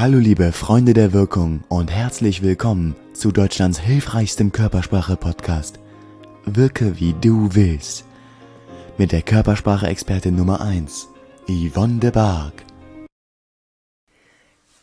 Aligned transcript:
Hallo 0.00 0.16
liebe 0.16 0.52
Freunde 0.52 0.94
der 0.94 1.12
Wirkung 1.12 1.62
und 1.68 1.90
herzlich 1.90 2.40
willkommen 2.40 2.96
zu 3.12 3.32
Deutschlands 3.32 3.78
hilfreichstem 3.78 4.50
Körpersprache-Podcast. 4.50 5.78
Wirke 6.46 6.98
wie 6.98 7.12
du 7.20 7.54
willst. 7.54 8.06
Mit 8.96 9.12
der 9.12 9.20
Körpersprache-Expertin 9.20 10.34
Nummer 10.34 10.62
1, 10.62 11.06
Yvonne 11.50 11.98
de 11.98 12.12
Barg. 12.12 12.64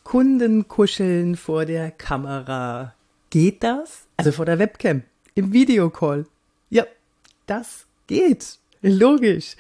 Kunden 0.04 0.68
kuscheln 0.68 1.36
vor 1.36 1.66
der 1.66 1.90
Kamera. 1.90 2.94
Geht 3.32 3.64
das? 3.64 4.04
Also 4.18 4.32
vor 4.32 4.46
der 4.46 4.60
Webcam, 4.60 5.02
im 5.34 5.52
Videocall. 5.52 6.28
Ja, 6.70 6.86
das 7.48 7.88
geht. 8.06 8.60
Logisch. 8.84 9.56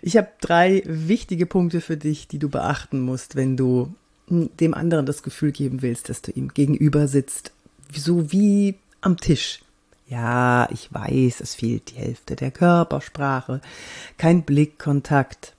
Ich 0.00 0.16
habe 0.16 0.28
drei 0.40 0.82
wichtige 0.86 1.44
Punkte 1.44 1.82
für 1.82 1.98
dich, 1.98 2.26
die 2.26 2.38
du 2.38 2.48
beachten 2.48 3.00
musst, 3.00 3.36
wenn 3.36 3.58
du 3.58 3.94
dem 4.28 4.74
anderen 4.74 5.06
das 5.06 5.22
Gefühl 5.22 5.52
geben 5.52 5.82
willst, 5.82 6.08
dass 6.08 6.22
du 6.22 6.32
ihm 6.32 6.48
gegenüber 6.48 7.08
sitzt, 7.08 7.52
so 7.92 8.32
wie 8.32 8.76
am 9.00 9.18
Tisch. 9.18 9.60
Ja, 10.08 10.68
ich 10.70 10.92
weiß, 10.92 11.40
es 11.40 11.54
fehlt 11.54 11.90
die 11.90 11.96
Hälfte 11.96 12.36
der 12.36 12.50
Körpersprache, 12.50 13.60
kein 14.18 14.42
Blickkontakt. 14.42 15.54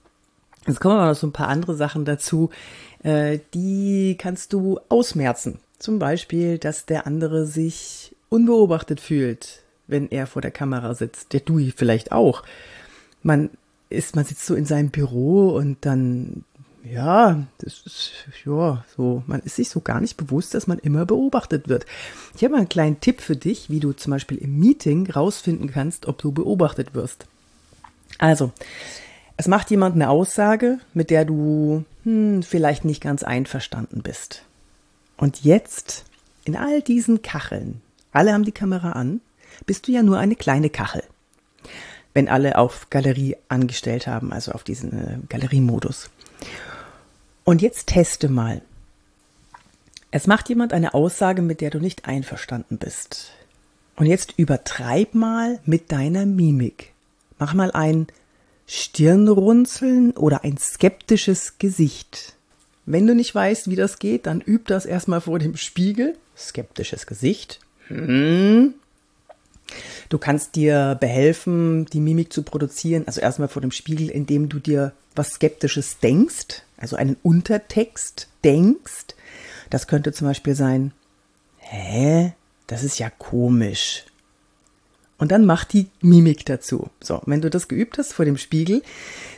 Jetzt 0.66 0.80
kommen 0.80 0.96
aber 0.96 1.10
noch 1.10 1.16
so 1.16 1.26
ein 1.26 1.32
paar 1.32 1.48
andere 1.48 1.76
Sachen 1.76 2.04
dazu, 2.04 2.50
äh, 3.02 3.38
die 3.54 4.16
kannst 4.18 4.52
du 4.52 4.80
ausmerzen. 4.88 5.58
Zum 5.78 5.98
Beispiel, 5.98 6.58
dass 6.58 6.86
der 6.86 7.06
andere 7.06 7.46
sich 7.46 8.14
unbeobachtet 8.28 9.00
fühlt, 9.00 9.62
wenn 9.86 10.10
er 10.10 10.26
vor 10.26 10.42
der 10.42 10.50
Kamera 10.50 10.94
sitzt. 10.94 11.32
Der 11.32 11.40
du 11.40 11.60
vielleicht 11.76 12.12
auch. 12.12 12.42
Man 13.22 13.50
ist, 13.90 14.16
man 14.16 14.24
sitzt 14.24 14.46
so 14.46 14.54
in 14.54 14.64
seinem 14.64 14.90
Büro 14.90 15.50
und 15.50 15.78
dann 15.82 16.44
ja, 16.90 17.46
das 17.58 17.82
ist, 17.84 18.12
ja, 18.44 18.84
so, 18.96 19.22
man 19.26 19.40
ist 19.40 19.56
sich 19.56 19.68
so 19.68 19.80
gar 19.80 20.00
nicht 20.00 20.16
bewusst, 20.16 20.54
dass 20.54 20.66
man 20.66 20.78
immer 20.78 21.04
beobachtet 21.04 21.68
wird. 21.68 21.84
Ich 22.36 22.44
habe 22.44 22.52
mal 22.52 22.58
einen 22.58 22.68
kleinen 22.68 23.00
Tipp 23.00 23.20
für 23.20 23.36
dich, 23.36 23.70
wie 23.70 23.80
du 23.80 23.92
zum 23.92 24.12
Beispiel 24.12 24.38
im 24.38 24.58
Meeting 24.58 25.10
rausfinden 25.10 25.70
kannst, 25.70 26.06
ob 26.06 26.18
du 26.18 26.32
beobachtet 26.32 26.94
wirst. 26.94 27.26
Also, 28.18 28.52
es 29.36 29.48
macht 29.48 29.70
jemand 29.70 29.96
eine 29.96 30.08
Aussage, 30.10 30.78
mit 30.94 31.10
der 31.10 31.24
du 31.24 31.84
hm, 32.04 32.42
vielleicht 32.42 32.84
nicht 32.84 33.02
ganz 33.02 33.22
einverstanden 33.22 34.02
bist. 34.02 34.42
Und 35.16 35.44
jetzt, 35.44 36.04
in 36.44 36.56
all 36.56 36.82
diesen 36.82 37.22
Kacheln, 37.22 37.80
alle 38.12 38.32
haben 38.32 38.44
die 38.44 38.52
Kamera 38.52 38.92
an, 38.92 39.20
bist 39.66 39.88
du 39.88 39.92
ja 39.92 40.02
nur 40.02 40.18
eine 40.18 40.36
kleine 40.36 40.70
Kachel. 40.70 41.02
Wenn 42.14 42.28
alle 42.28 42.56
auf 42.58 42.88
Galerie 42.90 43.36
angestellt 43.48 44.06
haben, 44.06 44.32
also 44.32 44.52
auf 44.52 44.62
diesen 44.62 44.92
äh, 44.92 45.18
Galeriemodus. 45.28 46.10
Und 47.46 47.62
jetzt 47.62 47.86
teste 47.86 48.28
mal. 48.28 48.60
Es 50.10 50.26
macht 50.26 50.48
jemand 50.48 50.72
eine 50.72 50.94
Aussage, 50.94 51.42
mit 51.42 51.60
der 51.60 51.70
du 51.70 51.78
nicht 51.78 52.04
einverstanden 52.04 52.76
bist. 52.76 53.30
Und 53.94 54.06
jetzt 54.06 54.34
übertreib 54.36 55.14
mal 55.14 55.60
mit 55.64 55.92
deiner 55.92 56.26
Mimik. 56.26 56.92
Mach 57.38 57.54
mal 57.54 57.70
ein 57.70 58.08
Stirnrunzeln 58.66 60.10
oder 60.10 60.42
ein 60.42 60.58
skeptisches 60.58 61.58
Gesicht. 61.58 62.34
Wenn 62.84 63.06
du 63.06 63.14
nicht 63.14 63.32
weißt, 63.32 63.70
wie 63.70 63.76
das 63.76 64.00
geht, 64.00 64.26
dann 64.26 64.40
üb 64.40 64.66
das 64.66 64.84
erstmal 64.84 65.20
vor 65.20 65.38
dem 65.38 65.56
Spiegel. 65.56 66.16
Skeptisches 66.36 67.06
Gesicht. 67.06 67.60
Hm. 67.86 68.74
Du 70.08 70.18
kannst 70.18 70.54
dir 70.54 70.96
behelfen, 71.00 71.86
die 71.86 72.00
Mimik 72.00 72.32
zu 72.32 72.42
produzieren, 72.42 73.04
also 73.06 73.20
erstmal 73.20 73.48
vor 73.48 73.62
dem 73.62 73.72
Spiegel, 73.72 74.08
indem 74.10 74.48
du 74.48 74.58
dir 74.58 74.92
was 75.14 75.30
Skeptisches 75.30 75.98
denkst 75.98 76.62
also 76.76 76.96
einen 76.96 77.16
Untertext 77.22 78.28
denkst. 78.44 79.14
Das 79.70 79.86
könnte 79.86 80.12
zum 80.12 80.26
Beispiel 80.26 80.54
sein, 80.54 80.92
hä, 81.58 82.32
das 82.66 82.84
ist 82.84 82.98
ja 82.98 83.10
komisch. 83.10 84.04
Und 85.18 85.32
dann 85.32 85.46
mach 85.46 85.64
die 85.64 85.88
Mimik 86.00 86.44
dazu. 86.44 86.90
So, 87.00 87.22
wenn 87.26 87.40
du 87.40 87.50
das 87.50 87.68
geübt 87.68 87.98
hast 87.98 88.12
vor 88.12 88.24
dem 88.24 88.36
Spiegel, 88.36 88.82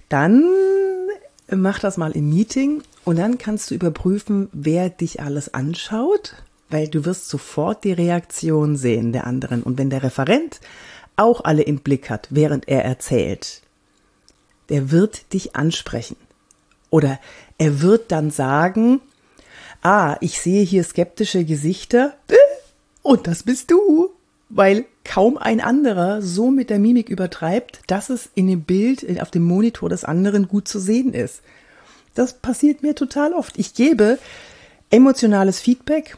dann 0.08 0.44
mach 1.50 1.78
das 1.78 1.96
mal 1.96 2.12
im 2.12 2.28
Meeting 2.28 2.82
und 3.04 3.16
dann 3.16 3.38
kannst 3.38 3.70
du 3.70 3.74
überprüfen, 3.74 4.48
wer 4.52 4.90
dich 4.90 5.22
alles 5.22 5.54
anschaut, 5.54 6.34
weil 6.70 6.88
du 6.88 7.04
wirst 7.04 7.28
sofort 7.28 7.84
die 7.84 7.92
Reaktion 7.92 8.76
sehen 8.76 9.12
der 9.12 9.26
anderen. 9.26 9.62
Und 9.62 9.78
wenn 9.78 9.90
der 9.90 10.02
Referent 10.02 10.60
auch 11.16 11.44
alle 11.44 11.62
im 11.62 11.78
Blick 11.78 12.10
hat, 12.10 12.28
während 12.30 12.68
er 12.68 12.84
erzählt, 12.84 13.62
der 14.68 14.90
wird 14.90 15.32
dich 15.32 15.56
ansprechen. 15.56 16.16
Oder 16.90 17.18
er 17.58 17.80
wird 17.80 18.12
dann 18.12 18.30
sagen, 18.30 19.00
ah, 19.82 20.16
ich 20.20 20.40
sehe 20.40 20.64
hier 20.64 20.84
skeptische 20.84 21.44
Gesichter 21.44 22.14
und 23.02 23.26
das 23.26 23.42
bist 23.42 23.70
du, 23.70 24.10
weil 24.48 24.84
kaum 25.04 25.38
ein 25.38 25.60
anderer 25.60 26.22
so 26.22 26.50
mit 26.50 26.70
der 26.70 26.78
Mimik 26.78 27.08
übertreibt, 27.08 27.80
dass 27.86 28.10
es 28.10 28.28
in 28.34 28.46
dem 28.46 28.62
Bild 28.62 29.20
auf 29.20 29.30
dem 29.30 29.44
Monitor 29.44 29.88
des 29.88 30.04
anderen 30.04 30.48
gut 30.48 30.68
zu 30.68 30.78
sehen 30.78 31.14
ist. 31.14 31.40
Das 32.14 32.34
passiert 32.34 32.82
mir 32.82 32.94
total 32.94 33.32
oft. 33.32 33.58
Ich 33.58 33.74
gebe 33.74 34.18
emotionales 34.90 35.60
Feedback 35.60 36.16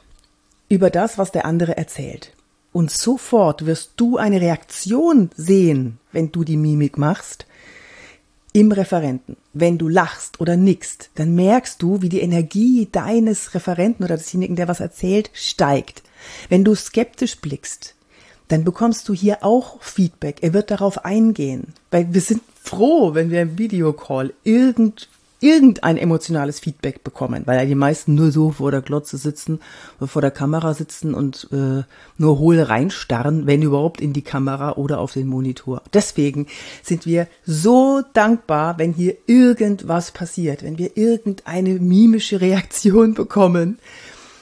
über 0.71 0.89
das, 0.89 1.19
was 1.19 1.33
der 1.33 1.45
andere 1.45 1.77
erzählt. 1.77 2.33
Und 2.73 2.91
sofort 2.91 3.67
wirst 3.67 3.93
du 3.97 4.17
eine 4.17 4.41
Reaktion 4.41 5.31
sehen, 5.37 5.99
wenn 6.13 6.33
du 6.33 6.45
die 6.45 6.57
Mimik 6.57 6.97
machst, 6.97 7.45
im 8.53 8.73
Referenten. 8.73 9.37
Wenn 9.53 9.79
du 9.79 9.89
lachst 9.89 10.41
oder 10.41 10.57
nickst, 10.57 11.11
dann 11.17 11.35
merkst 11.35 11.83
du, 11.83 12.03
wie 12.03 12.09
die 12.09 12.21
Energie 12.21 12.89
deines 12.91 13.55
Referenten 13.55 14.05
oder 14.05 14.17
desjenigen, 14.17 14.57
der 14.57 14.69
was 14.69 14.81
erzählt, 14.81 15.31
steigt. 15.35 16.03
Wenn 16.49 16.65
du 16.65 16.75
skeptisch 16.75 17.41
blickst, 17.41 17.95
dann 18.49 18.65
bekommst 18.65 19.09
du 19.09 19.15
hier 19.15 19.45
auch 19.45 19.81
Feedback. 19.83 20.39
Er 20.43 20.53
wird 20.53 20.71
darauf 20.71 21.05
eingehen. 21.05 21.75
Weil 21.91 22.13
wir 22.13 22.21
sind 22.21 22.43
froh, 22.63 23.15
wenn 23.15 23.31
wir 23.31 23.43
im 23.43 23.59
Videocall 23.59 24.33
irgend 24.43 25.09
irgendein 25.41 25.97
emotionales 25.97 26.61
Feedback 26.61 27.03
bekommen, 27.03 27.43
weil 27.47 27.59
ja 27.59 27.65
die 27.65 27.75
meisten 27.75 28.15
nur 28.15 28.31
so 28.31 28.51
vor 28.51 28.71
der 28.71 28.83
Glotze 28.83 29.17
sitzen, 29.17 29.61
vor 29.99 30.23
der 30.23 30.31
Kamera 30.31 30.75
sitzen 30.75 31.15
und 31.15 31.49
äh, 31.53 31.83
nur 32.19 32.39
hohl 32.39 32.61
reinstarren, 32.61 33.47
wenn 33.47 33.63
überhaupt 33.63 34.01
in 34.01 34.13
die 34.13 34.23
Kamera 34.23 34.73
oder 34.73 35.01
auf 35.01 35.13
den 35.15 35.27
Monitor. 35.27 35.83
Deswegen 35.93 36.47
sind 36.83 37.07
wir 37.07 37.27
so 37.45 38.03
dankbar, 38.13 38.79
wenn 38.79 38.93
hier 38.93 39.17
irgendwas 39.27 40.13
passiert, 40.13 40.63
wenn 40.63 40.79
wir 40.79 40.97
irgendeine 40.97 41.75
mimische 41.75 42.41
Reaktion 42.41 43.15
bekommen 43.15 43.79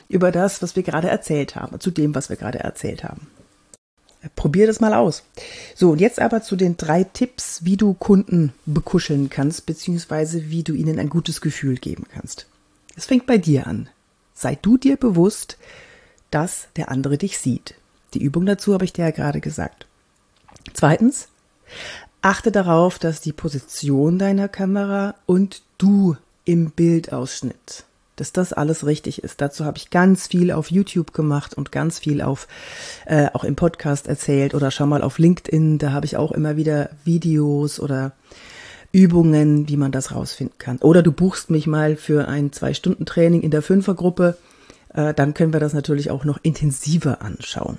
über 0.09 0.33
das, 0.33 0.63
was 0.63 0.75
wir 0.75 0.83
gerade 0.83 1.09
erzählt 1.09 1.55
haben, 1.55 1.81
zu 1.81 1.91
dem, 1.91 2.15
was 2.15 2.29
wir 2.29 2.37
gerade 2.37 2.59
erzählt 2.59 3.05
haben. 3.05 3.29
Probier 4.35 4.67
das 4.67 4.81
mal 4.81 4.95
aus. 4.95 5.23
So, 5.75 5.91
und 5.91 6.01
jetzt 6.01 6.21
aber 6.21 6.43
zu 6.43 6.57
den 6.57 6.77
drei 6.77 7.05
Tipps, 7.05 7.65
wie 7.65 7.77
du 7.77 7.95
Kunden 7.95 8.53
bekuscheln 8.67 9.31
kannst, 9.31 9.67
beziehungsweise 9.67 10.51
wie 10.51 10.65
du 10.65 10.75
ihnen 10.75 10.99
ein 10.99 11.09
gutes 11.09 11.41
Gefühl 11.41 11.77
geben 11.77 12.05
kannst. 12.13 12.47
Es 12.97 13.07
fängt 13.07 13.27
bei 13.27 13.39
dir 13.39 13.67
an. 13.67 13.89
Sei 14.35 14.59
du 14.61 14.77
dir 14.77 14.97
bewusst, 14.97 15.57
dass 16.31 16.69
der 16.77 16.91
andere 16.91 17.17
dich 17.17 17.39
sieht. 17.39 17.75
Die 18.15 18.23
Übung 18.23 18.45
dazu 18.47 18.75
habe 18.75 18.85
ich 18.85 18.93
dir 18.93 19.05
ja 19.05 19.11
gerade 19.13 19.41
gesagt. 19.41 19.87
Zweitens, 20.75 21.29
achte 22.23 22.51
darauf, 22.51 22.99
dass 22.99 23.21
die 23.21 23.33
Position 23.33 24.19
deiner 24.19 24.49
Kamera 24.49 25.15
und 25.27 25.63
du 25.79 26.17
im 26.45 26.71
Bildausschnitt 26.71 27.85
dass 28.21 28.33
das 28.33 28.53
alles 28.53 28.85
richtig 28.85 29.23
ist. 29.23 29.41
Dazu 29.41 29.65
habe 29.65 29.79
ich 29.79 29.91
ganz 29.91 30.27
viel 30.27 30.53
auf 30.53 30.71
YouTube 30.71 31.13
gemacht 31.13 31.55
und 31.55 31.73
ganz 31.73 31.99
viel 31.99 32.23
auf 32.23 32.49
äh, 33.07 33.29
auch 33.33 33.45
im 33.45 33.57
Podcast 33.57 34.07
erzählt 34.07 34.55
oder 34.55 34.71
schau 34.71 34.87
mal 34.87 35.03
auf 35.03 35.19
LinkedIn, 35.19 35.79
da 35.79 35.93
habe 35.93 36.07
ich 36.07 36.17
auch 36.17 36.33
immer 36.33 36.57
wieder 36.57 36.91
Videos 37.05 37.81
oder 37.81 38.13
Übungen, 38.93 39.69
wie 39.69 39.77
man 39.77 39.93
das 39.93 40.15
rausfinden 40.15 40.59
kann. 40.59 40.79
Oder 40.79 41.03
du 41.03 41.13
buchst 41.13 41.51
mich 41.51 41.67
mal 41.67 41.97
für 41.97 42.29
ein 42.29 42.53
Zwei-Stunden-Training 42.53 43.43
in 43.43 43.51
der 43.51 43.63
Fünfergruppe, 43.63 44.37
äh, 44.95 45.15
dann 45.15 45.35
können 45.35 45.53
wir 45.53 45.61
das 45.61 45.75
natürlich 45.75 46.11
auch 46.11 46.25
noch 46.25 46.39
intensiver 46.43 47.23
anschauen. 47.23 47.79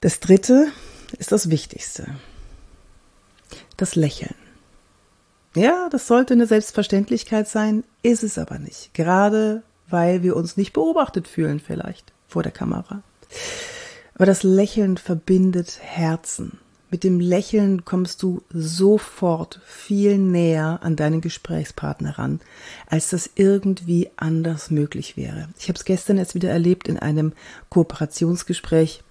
Das 0.00 0.20
dritte 0.20 0.66
ist 1.18 1.32
das 1.32 1.50
Wichtigste. 1.50 2.06
Das 3.76 3.94
Lächeln. 3.94 4.34
Ja, 5.56 5.88
das 5.90 6.06
sollte 6.06 6.34
eine 6.34 6.46
Selbstverständlichkeit 6.46 7.48
sein, 7.48 7.82
ist 8.02 8.22
es 8.22 8.36
aber 8.36 8.58
nicht. 8.58 8.92
Gerade 8.92 9.62
weil 9.88 10.22
wir 10.22 10.36
uns 10.36 10.56
nicht 10.56 10.72
beobachtet 10.72 11.28
fühlen 11.28 11.60
vielleicht 11.60 12.12
vor 12.28 12.42
der 12.42 12.52
Kamera. 12.52 13.02
Aber 14.14 14.26
das 14.26 14.42
Lächeln 14.42 14.98
verbindet 14.98 15.78
Herzen. 15.80 16.58
Mit 16.90 17.04
dem 17.04 17.20
Lächeln 17.20 17.84
kommst 17.84 18.22
du 18.22 18.42
sofort 18.50 19.60
viel 19.66 20.18
näher 20.18 20.80
an 20.82 20.94
deinen 20.94 21.20
Gesprächspartner 21.20 22.18
ran, 22.18 22.40
als 22.86 23.10
das 23.10 23.30
irgendwie 23.34 24.10
anders 24.16 24.70
möglich 24.70 25.16
wäre. 25.16 25.48
Ich 25.58 25.68
habe 25.68 25.78
es 25.78 25.84
gestern 25.84 26.18
jetzt 26.18 26.34
wieder 26.34 26.50
erlebt 26.50 26.86
in 26.86 26.98
einem 26.98 27.32
Kooperationsgespräch. 27.70 29.02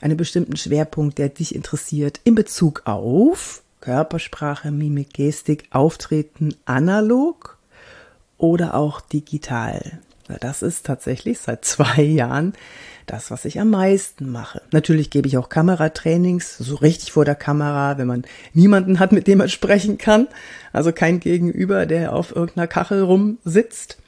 einen 0.00 0.16
bestimmten 0.16 0.56
Schwerpunkt, 0.56 1.18
der 1.18 1.28
dich 1.28 1.54
interessiert, 1.54 2.20
in 2.24 2.34
Bezug 2.34 2.82
auf 2.84 3.62
Körpersprache, 3.80 4.70
Mimik, 4.70 5.14
Gestik, 5.14 5.64
Auftreten 5.70 6.54
analog 6.64 7.58
oder 8.38 8.74
auch 8.74 9.00
digital. 9.00 10.00
Das 10.40 10.62
ist 10.62 10.86
tatsächlich 10.86 11.40
seit 11.40 11.64
zwei 11.64 12.02
Jahren 12.02 12.52
das, 13.06 13.30
was 13.30 13.44
ich 13.44 13.58
am 13.58 13.70
meisten 13.70 14.30
mache. 14.30 14.62
Natürlich 14.70 15.10
gebe 15.10 15.26
ich 15.26 15.36
auch 15.36 15.48
Kameratrainings, 15.48 16.58
so 16.58 16.76
richtig 16.76 17.10
vor 17.10 17.24
der 17.24 17.34
Kamera, 17.34 17.98
wenn 17.98 18.06
man 18.06 18.24
niemanden 18.54 19.00
hat, 19.00 19.10
mit 19.10 19.26
dem 19.26 19.38
man 19.38 19.48
sprechen 19.48 19.98
kann. 19.98 20.28
Also 20.72 20.92
kein 20.92 21.18
Gegenüber, 21.18 21.86
der 21.86 22.14
auf 22.14 22.34
irgendeiner 22.34 22.68
Kachel 22.68 23.02
rumsitzt, 23.02 23.98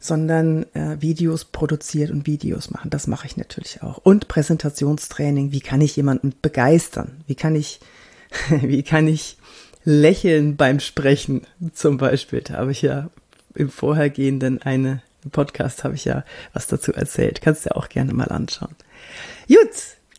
sondern 0.00 0.64
äh, 0.74 0.96
Videos 1.00 1.44
produziert 1.44 2.10
und 2.10 2.26
Videos 2.26 2.70
machen. 2.70 2.90
Das 2.90 3.06
mache 3.06 3.26
ich 3.26 3.36
natürlich 3.36 3.82
auch. 3.82 3.98
Und 3.98 4.26
Präsentationstraining. 4.26 5.52
Wie 5.52 5.60
kann 5.60 5.82
ich 5.82 5.94
jemanden 5.94 6.32
begeistern? 6.40 7.22
Wie 7.26 7.34
kann 7.34 7.54
ich, 7.54 7.80
wie 8.62 8.82
kann 8.82 9.06
ich 9.06 9.36
lächeln 9.84 10.56
beim 10.56 10.80
Sprechen? 10.80 11.42
Zum 11.74 11.98
Beispiel. 11.98 12.40
Da 12.40 12.54
habe 12.54 12.72
ich 12.72 12.82
ja 12.82 13.10
im 13.54 13.70
Vorhergehenden 13.70 14.62
eine 14.62 15.02
Podcast 15.30 15.84
habe 15.84 15.94
ich 15.94 16.06
ja 16.06 16.24
was 16.54 16.66
dazu 16.66 16.94
erzählt. 16.94 17.42
Kannst 17.42 17.64
du 17.64 17.70
ja 17.70 17.76
auch 17.76 17.88
gerne 17.90 18.14
mal 18.14 18.28
anschauen. 18.28 18.74
Gut, 19.48 19.58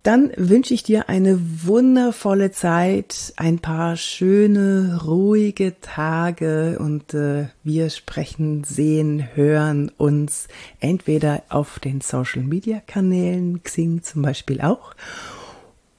dann 0.03 0.31
wünsche 0.35 0.73
ich 0.73 0.81
dir 0.81 1.09
eine 1.09 1.39
wundervolle 1.63 2.51
Zeit, 2.51 3.33
ein 3.37 3.59
paar 3.59 3.97
schöne, 3.97 5.01
ruhige 5.03 5.79
Tage 5.79 6.79
und 6.79 7.13
äh, 7.13 7.49
wir 7.63 7.89
sprechen, 7.91 8.63
sehen, 8.63 9.27
hören 9.35 9.91
uns 9.97 10.47
entweder 10.79 11.43
auf 11.49 11.79
den 11.79 12.01
Social 12.01 12.41
Media 12.41 12.81
Kanälen, 12.85 13.61
Xing 13.61 14.01
zum 14.01 14.23
Beispiel 14.23 14.61
auch. 14.61 14.95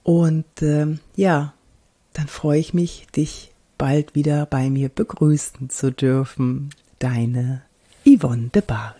Und 0.03 0.63
äh, 0.63 0.87
ja, 1.15 1.55
dann 2.13 2.27
freue 2.27 2.59
ich 2.59 2.75
mich, 2.75 3.07
dich 3.15 3.53
bald 3.79 4.17
wieder 4.17 4.47
bei 4.47 4.69
mir 4.69 4.89
begrüßen 4.89 5.71
zu 5.71 5.93
dürfen. 5.93 6.71
Deine 6.99 7.63
Yvonne 8.05 8.49
de 8.49 8.63
Bar. 8.63 8.97